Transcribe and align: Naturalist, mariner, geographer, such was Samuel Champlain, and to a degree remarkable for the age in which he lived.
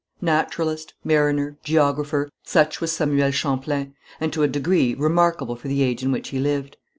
Naturalist, 0.23 0.95
mariner, 1.03 1.59
geographer, 1.63 2.27
such 2.43 2.81
was 2.81 2.91
Samuel 2.91 3.29
Champlain, 3.29 3.93
and 4.19 4.33
to 4.33 4.41
a 4.41 4.47
degree 4.47 4.95
remarkable 4.95 5.55
for 5.55 5.67
the 5.67 5.83
age 5.83 6.01
in 6.01 6.11
which 6.11 6.29
he 6.29 6.39
lived. 6.39 6.77